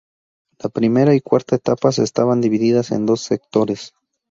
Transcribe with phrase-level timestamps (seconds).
[0.57, 3.93] La primera y cuarta etapas estaban divididas en dos sectores.